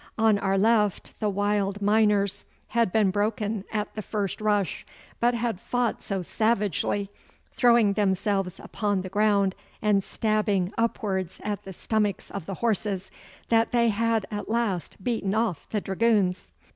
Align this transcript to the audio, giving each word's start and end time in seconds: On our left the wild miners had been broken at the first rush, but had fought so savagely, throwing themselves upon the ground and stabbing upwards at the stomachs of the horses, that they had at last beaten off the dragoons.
On 0.17 0.39
our 0.39 0.57
left 0.57 1.13
the 1.19 1.29
wild 1.29 1.79
miners 1.79 2.43
had 2.69 2.91
been 2.91 3.11
broken 3.11 3.65
at 3.71 3.93
the 3.93 4.01
first 4.01 4.41
rush, 4.41 4.83
but 5.19 5.35
had 5.35 5.59
fought 5.59 6.01
so 6.01 6.23
savagely, 6.23 7.11
throwing 7.51 7.93
themselves 7.93 8.59
upon 8.59 9.03
the 9.03 9.09
ground 9.09 9.53
and 9.79 10.03
stabbing 10.03 10.73
upwards 10.75 11.39
at 11.43 11.65
the 11.65 11.71
stomachs 11.73 12.31
of 12.31 12.47
the 12.47 12.55
horses, 12.55 13.11
that 13.49 13.71
they 13.71 13.89
had 13.89 14.25
at 14.31 14.49
last 14.49 15.03
beaten 15.03 15.35
off 15.35 15.69
the 15.69 15.79
dragoons. 15.81 16.51